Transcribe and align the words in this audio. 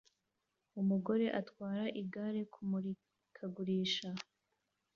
Umugore 0.81 1.25
utwara 1.39 1.85
igare 2.01 2.41
kumurikagurisha 2.53 4.09